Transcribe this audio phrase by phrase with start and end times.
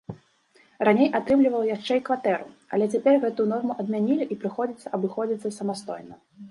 [0.89, 6.15] Раней атрымліваў яшчэ і кватэру, але цяпер гэтую норму адмянілі і прыходзіцца абыходзіцца самастойна.